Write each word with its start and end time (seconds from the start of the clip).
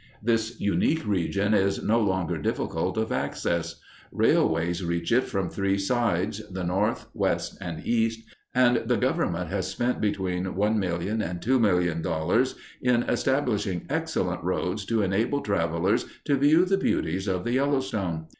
This 0.23 0.59
unique 0.59 1.05
region 1.05 1.53
is 1.53 1.83
no 1.83 1.99
longer 2.01 2.39
difficult 2.39 2.97
of 2.97 3.11
access. 3.11 3.79
Railways 4.11 4.83
reach 4.83 5.11
it 5.11 5.25
from 5.25 5.47
three 5.47 5.77
sides, 5.77 6.41
the 6.49 6.63
north, 6.63 7.05
west, 7.13 7.55
and 7.61 7.85
east, 7.85 8.21
and 8.55 8.77
the 8.77 8.97
Government 8.97 9.49
has 9.51 9.67
spent 9.67 10.01
between 10.01 10.55
one 10.55 10.79
million 10.79 11.21
and 11.21 11.39
two 11.39 11.59
million 11.59 12.01
dollars 12.01 12.55
in 12.81 13.03
establishing 13.03 13.85
excellent 13.91 14.43
roads 14.43 14.85
to 14.85 15.03
enable 15.03 15.39
travelers 15.41 16.07
to 16.25 16.35
view 16.35 16.65
the 16.65 16.77
beauties 16.77 17.27
of 17.27 17.43
the 17.43 17.51
Yellowstone. 17.51 18.25